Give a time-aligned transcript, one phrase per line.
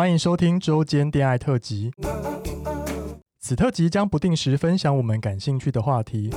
[0.00, 1.92] 欢迎收听周间恋爱特辑。
[3.38, 6.30] 此特辑将不定时分享我们感兴趣的话题，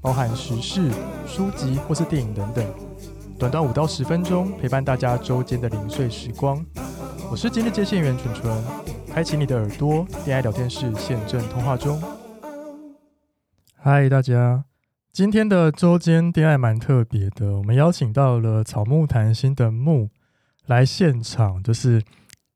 [0.00, 0.88] 包含时事、
[1.26, 2.64] 书籍或是电影等等，
[3.36, 6.64] 短短五到十分钟，陪伴大家周间的零碎时光。
[7.28, 8.64] 我是今日接线员纯纯，
[9.12, 12.00] 开启你的耳朵，恋爱聊天室现正通话中。
[13.74, 14.64] 嗨，大家，
[15.12, 20.10] 今天的周间恋爱蛮特别的，我们邀请到了草木谈心的木。
[20.66, 22.02] 来现场就是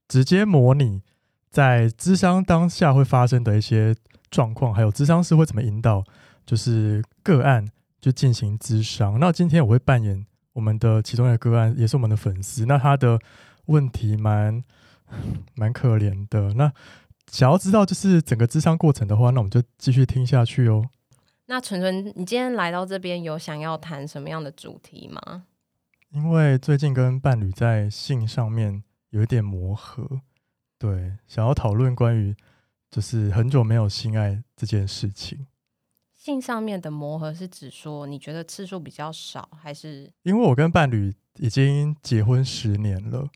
[0.09, 1.03] 直接模拟
[1.51, 3.95] 在咨商当下会发生的一些
[4.31, 6.05] 状况，还有咨商师会怎么引导，
[6.47, 7.67] 就是个案
[8.01, 9.19] 就进行咨商。
[9.19, 12.67] 那今天我会扮演我们的其中一个个案，也是我们的粉丝。
[12.67, 13.19] 那他的
[13.67, 14.63] 问题蛮
[15.55, 16.55] 蛮可怜的。
[16.55, 16.73] 那
[17.31, 20.89] 想要知道就是整个咨商过程的话，那我们就继续听下去哦。
[21.47, 25.45] 那纯纯，你今天来到这边有想要谈什么样的主题吗？
[26.13, 30.21] 因为最近跟伴侣在性上面有一点磨合，
[30.77, 32.35] 对，想要讨论关于
[32.91, 35.47] 就是很久没有性爱这件事情。
[36.17, 40.13] 性上面的磨合是指说你觉得次数比较少，还是？
[40.25, 43.29] 因为我跟伴侣已经结婚十年了，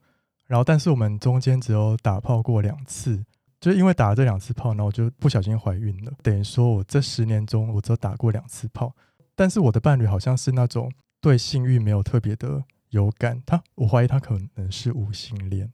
[0.49, 3.25] 然后但是我们中间只有打炮过两次，
[3.61, 6.13] 就因为打了这两次炮，然后我就不小心怀孕了。
[6.25, 8.93] 等于说我这十年中我只有打过两次炮，
[9.37, 10.93] 但是我的伴侣好像是那种。
[11.25, 15.73] 对性欲没有特别的有感，他我怀疑他可能是无性恋，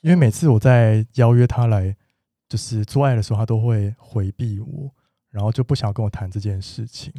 [0.00, 1.94] 因为每次我在邀约他来
[2.48, 4.90] 就是做爱的时候，他都会回避我，
[5.28, 7.12] 然后就不想跟我谈这件事情，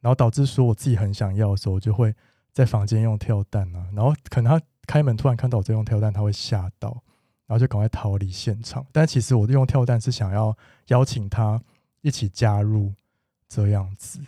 [0.00, 2.14] 然后导致说我自己很想要的时候，我就会
[2.52, 7.02] 在房间用跳蛋啊，然后可能他开门突然看到我在用跳蛋，他会吓到，
[7.46, 8.86] 然后就赶快逃离现场。
[8.92, 10.54] 但其实我用跳蛋是想要
[10.88, 11.62] 邀请他
[12.02, 12.92] 一起加入
[13.48, 14.20] 这样子。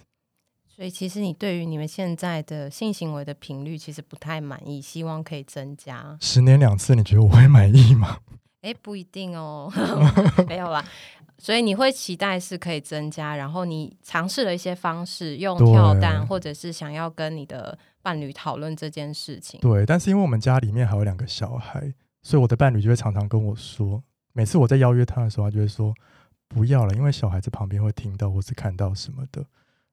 [0.79, 6.17] 所以，其实你对于你们现在的性行为的频率其实不太满意，希望可以增加。
[6.21, 8.19] 十年两次，你觉得我会满意吗？
[8.63, 9.69] 哎，不一定哦，
[10.47, 10.85] 没有啦。
[11.37, 19.59] 所以你会期待是可以增加，然后你尝试了一些方式，用跳蛋，或者是想要跟你的伴侣讨论这件事情。
[19.61, 24.01] 对，但是因为我们家里面还有两个小孩，所以我的伴侣就会常常跟我说，
[24.33, 25.93] 每次我在邀约他的时候，他就会说
[26.47, 29.45] 不要了，因为小孩在旁边会听到或是看到什么的。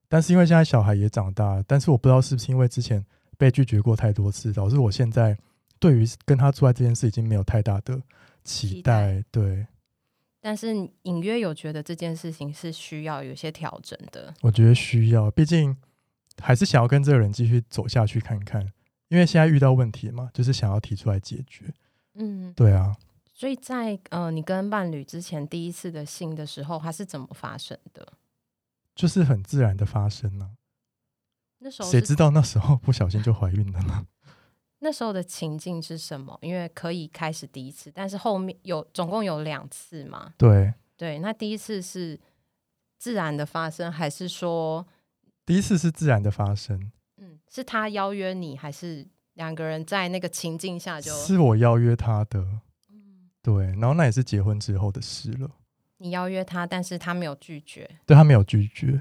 [0.08, 3.04] 但是因为现在小孩也长大，但是我不知道是不是因为之前
[3.36, 5.36] 被拒绝过太多次，导致我现在
[5.78, 8.00] 对于跟他做爱这件事已经没有太大的
[8.44, 9.16] 期待。
[9.16, 9.66] 期待对，
[10.40, 14.32] 但是隐约有觉得这件事情是需要有些调整的。
[14.42, 15.76] 我觉得需要，毕竟
[16.40, 18.72] 还是想要跟这个人继续走下去看看。
[19.08, 21.72] 因为现在遇到问题嘛，就是想要提出来解决。
[22.14, 22.96] 嗯，对啊。
[23.32, 28.06] 所以在呃，你跟伴侣之前第一次的性的时候，它是怎么发生的？
[28.96, 30.50] 就是很自然的发生呢、啊。
[31.58, 34.06] 那时候谁知道那时候不小心就怀孕了呢？
[34.80, 36.38] 那时候的情境是什么？
[36.42, 40.34] 因为可以开始第一次，但是后面有总共有两次嘛？
[40.36, 42.18] 对对，那第一次是
[42.98, 44.86] 自然的发生，还是说
[45.44, 46.92] 第一次是自然的发生？
[47.16, 51.10] 嗯，是他邀约你，还是两个人在那个情境下就？
[51.14, 52.40] 是我邀约他的。
[52.90, 55.50] 嗯，对，然后那也是结婚之后的事了。
[55.98, 57.88] 你邀约他，但是他没有拒绝。
[58.04, 59.00] 对，他没有拒绝。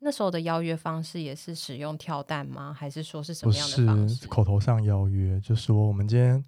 [0.00, 2.72] 那时候的邀约方式也是使用跳蛋吗？
[2.72, 4.14] 还是说是什么样的方式？
[4.16, 6.44] 是，口头上邀约，就说我们今天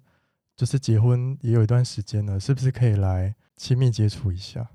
[0.55, 4.69] 就是结婚也有一段时间了，是不是可以来亲密接触一下？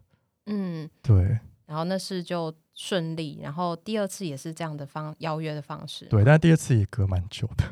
[0.47, 1.39] 嗯，对。
[1.67, 6.07] 然后那次就顺利，然后第二次也是这样的方邀约的方式。
[6.07, 7.65] 对，但第二次也隔蛮久的。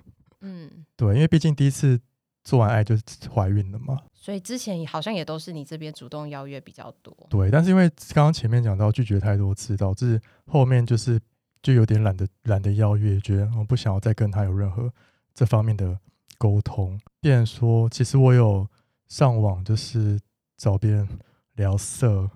[0.42, 2.00] 嗯，对，因为毕竟第一次。
[2.44, 2.96] 做完爱就
[3.32, 7.14] 怀孕了嘛，所以之前好像也都是你这边主动邀约比较多。
[7.28, 11.20] 对，但是因为刚刚前面讲到拒绝太多次，导致后面就是
[11.62, 14.90] 就有点懒得懒得邀约，觉得我不想要再跟他有任何
[15.34, 15.98] 这方面的
[16.38, 16.98] 沟通。
[17.20, 18.66] 别人说，其实我有
[19.08, 20.18] 上网就是
[20.56, 21.06] 找别人
[21.56, 22.30] 聊色，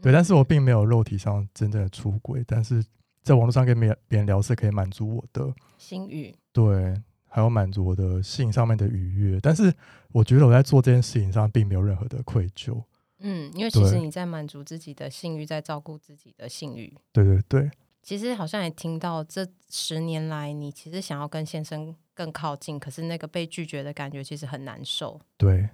[0.00, 2.84] 对，但是我并没有肉体上真正的出轨，但是
[3.24, 6.32] 在网络上跟别别人聊色可以满足我的心欲。
[6.52, 6.94] 对。
[7.36, 9.70] 还有满足我的性上面的愉悦，但是
[10.10, 12.82] 我觉得我在做这件事情上并没有任何的愧疚。
[13.18, 16.96] 嗯，因为其实你在满足自己的性欲，在照顾自己的性欲。
[17.12, 17.70] 对对对。
[18.02, 25.20] 其实好像也听到这十年来，你其实想要跟先生更靠近，可是那个被拒绝的感觉其实很难受。
[25.36, 25.68] 对，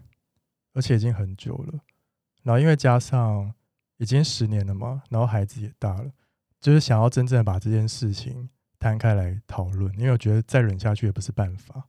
[0.72, 1.78] 而且已经很久了。
[2.42, 3.54] 然后因为加上
[3.98, 6.10] 已经十年了嘛，然后孩子也大了，
[6.60, 8.50] 就是想要真正的把这件事情。
[8.82, 11.84] 摊开来讨论，因为我觉得再忍下去也不是办法。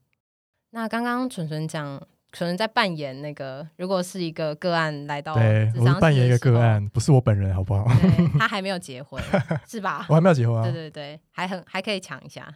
[0.70, 1.98] 那刚刚纯纯讲，
[2.32, 7.84] 纯纯在扮演那个，如果是一个个案来到，对，我是扮演一个个案，不是我本人，好不好？
[8.38, 9.22] 他还没有结婚，
[9.66, 10.06] 是吧？
[10.08, 10.62] 我还没有结婚啊。
[10.62, 12.48] 对对对，还很还可以抢一下。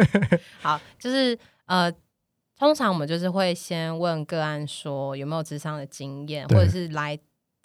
[0.60, 1.90] 好，就是呃，
[2.58, 7.18] 通常我们就是会先问个案说有没有智商的经验，或者是来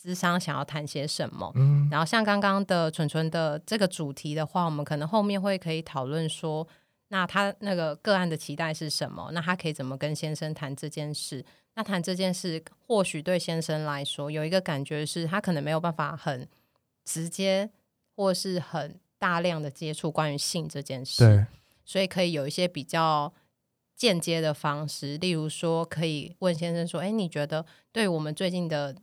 [0.03, 1.51] 咨商想要谈些什么。
[1.55, 6.67] 嗯，然后像刚刚的纯纯的这个主题的话，我们可能后面会可以讨论说，
[7.07, 9.29] 那他那个个案的期待是什么？
[9.31, 11.45] 那他可以怎么跟先生谈这件事？
[11.75, 16.47] 那谈这件事，或许对先生来说有一个感觉是他可能没有办法很
[17.05, 17.69] 直接，
[18.15, 21.45] 或是很大量的接触关于性这件事，对，
[21.85, 23.33] 所以可以有一些比较。
[23.95, 28.94] 间接的方式，例如说，可以问先生说：“哎，你觉得对我们最近的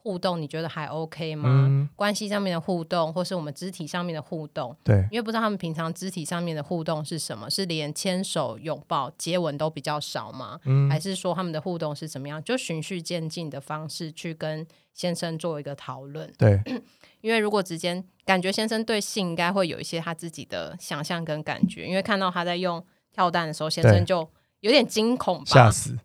[0.00, 1.48] 互动，你觉得还 OK 吗？
[1.68, 4.74] 嗯、关系上面的互动，或是我们肢体上面的互动？
[4.82, 10.58] 对，因为不知道他们平常肢体上面的互动是什么，是连牵手、拥抱、接吻都比较少吗？
[10.64, 12.42] 嗯、还是说他们的互动是怎么样？
[12.42, 16.32] 就循序渐进的方式去跟先生做一个讨论。
[16.38, 16.60] 对，
[17.20, 24.28] 因为如果直接感觉先生对性应该会有一些他自己的想象跟感觉，因为看到他在用跳蛋的时候，先生就。
[24.60, 25.96] 有点惊恐吧，吓死。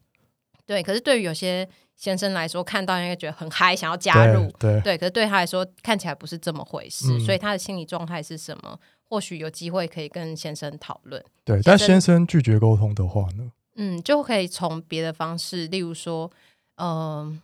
[0.63, 4.49] 对，可是对于有些先生来说，看到应该觉得很嗨，想要加入。
[4.59, 7.13] 对，对，对，可是对他来说，看起来不是这么回事。
[7.13, 8.79] 嗯、所以他的心理状态是什么？
[9.03, 11.23] 或许有机会可以跟先生讨论。
[11.43, 13.51] 对，但先生拒绝沟通的话呢？
[13.75, 16.29] 嗯，就可以从别的方式，例如说，
[16.75, 17.39] 嗯、呃，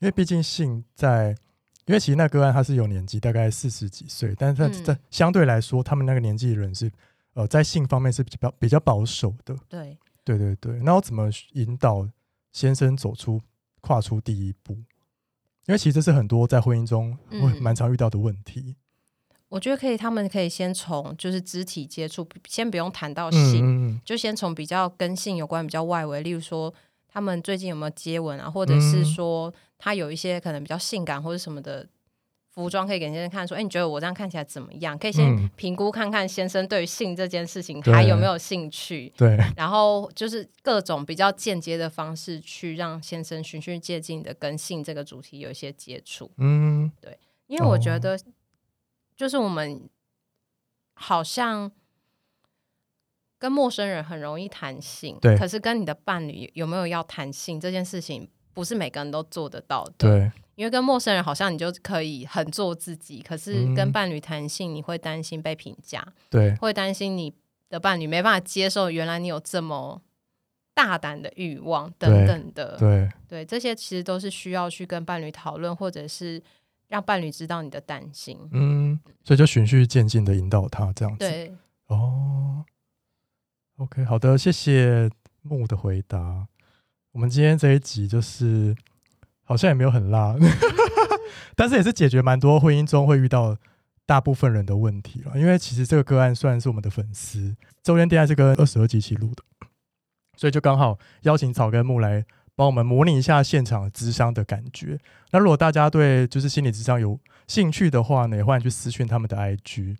[0.00, 1.36] 因为毕竟性在，
[1.86, 6.90] 因为其实那个案他是有年纪，大概四十几岁，但是他在、嗯、相对来说，他们那个年纪的人是。
[7.34, 10.80] 呃，在性方面是比较比较保守的，对，对对对。
[10.80, 12.04] 那我怎么引导
[12.58, 13.40] 先生走出、
[13.80, 14.72] 跨出第一步？
[15.66, 18.60] 因为其实这是很多在婚姻中会蛮常遇到的问题。
[18.66, 26.74] 嗯，我觉得可以，他们可以先从就是肢体接触，先不用谈到性，就先从比较跟性有关、比较外围，例如说
[27.06, 31.88] 他们最近有没有接吻啊，或者是说他有一些可能比较性感或者什么的。
[32.58, 39.12] 服装可以给先生看，说：“哎，你觉得我这样看起来怎么样？”可以先评估看看先生对于性这件事情还有没有兴趣。
[39.16, 46.28] 对，对，然后就是各种比较间接的方式去让先生循序渐进的跟性这个主题有一些接触。
[46.38, 47.16] 嗯，对，
[47.46, 48.18] 因为我觉得
[49.16, 49.88] 就是我们
[50.94, 51.70] 好像
[53.38, 59.92] 跟陌生人很容易谈性，对，可是跟你的伴侣有没有要谈性这件事情，不是每个人都做得到的。
[59.96, 60.32] 对。
[60.58, 67.32] 因为跟陌生人好像你就可以很做自己，可是跟伴侣谈性，你会担心被评价，对，会担心你
[67.68, 70.02] 的伴侣没办法接受原来你有这么
[70.74, 76.42] 大胆的欲望等等的，对对，对，这些其实都是需要去跟伴侣讨论，或者是
[76.88, 78.36] 让伴侣知道你的担心。
[78.50, 81.18] 嗯，所以就循序渐进的引导他这样子。
[81.20, 81.54] 对，
[81.86, 82.64] 哦
[83.76, 85.08] ，OK，好的，谢谢
[85.42, 86.48] 木的回答。
[87.12, 88.74] 我们今天这一集就是。
[89.48, 90.36] 好像也没有很辣，
[91.56, 93.56] 但是也是解决蛮多婚姻中会遇到
[94.04, 95.32] 大部分人的问题了。
[95.40, 99.42] 因为其实这个个案虽然是我们的粉丝，周间电爱是跟二十二集一起录的，
[100.36, 104.98] 所以就刚好邀请草根木来帮我们模拟一下现场咨商的感觉。
[105.30, 109.96] 那如果大家对就是心理咨商有兴趣的话呢，也欢迎去私讯他们的 IG。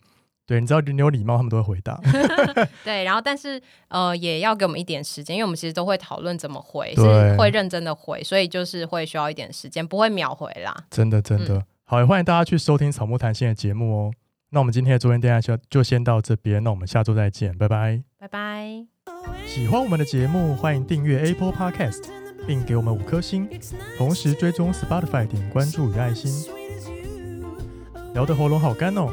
[0.48, 2.00] 对，你知道你有礼貌，他们都会回答。
[2.82, 10.74] 对，然后但是呃，也要给我们一点时间，因为我们其实都会讨论怎么回，对是会认真的回，所以就是会需要一点时间，不会秒回啦。
[10.88, 14.12] 真的真的，嗯、好，也欢迎大家去收听草木谈心的节目哦。
[14.48, 18.86] 那我们今天的周间电台就就先到这边，那我们下周再见，拜拜，拜拜。
[19.46, 22.04] 喜欢我们的节目，欢迎订阅 Apple Podcast，
[22.46, 23.46] 并给我们五颗星，
[23.98, 26.32] 同时追踪 Spotify 点关注与爱心。
[28.14, 29.12] 聊得喉咙好干哦。